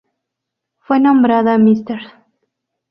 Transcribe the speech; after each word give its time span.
Fue 0.79 0.99
nombrada 0.99 1.59
Mrs. 1.59 2.01